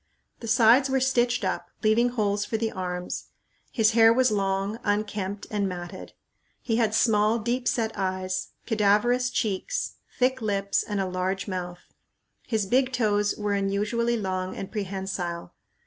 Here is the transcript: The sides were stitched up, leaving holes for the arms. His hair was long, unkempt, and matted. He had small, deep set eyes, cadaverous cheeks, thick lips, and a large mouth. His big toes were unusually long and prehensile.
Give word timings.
The 0.39 0.47
sides 0.47 0.89
were 0.89 0.99
stitched 0.99 1.43
up, 1.43 1.69
leaving 1.83 2.09
holes 2.09 2.43
for 2.43 2.57
the 2.57 2.71
arms. 2.71 3.25
His 3.71 3.91
hair 3.91 4.11
was 4.11 4.31
long, 4.31 4.79
unkempt, 4.83 5.45
and 5.51 5.69
matted. 5.69 6.13
He 6.59 6.77
had 6.77 6.95
small, 6.95 7.37
deep 7.37 7.67
set 7.67 7.95
eyes, 7.95 8.47
cadaverous 8.65 9.29
cheeks, 9.29 9.97
thick 10.17 10.41
lips, 10.41 10.81
and 10.81 10.99
a 10.99 11.05
large 11.05 11.47
mouth. 11.47 11.93
His 12.47 12.65
big 12.65 12.91
toes 12.91 13.35
were 13.37 13.53
unusually 13.53 14.17
long 14.17 14.55
and 14.55 14.71
prehensile. 14.71 15.53